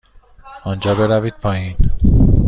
آنجا 0.63 0.95
بروید 0.95 1.33
پایین. 1.41 1.77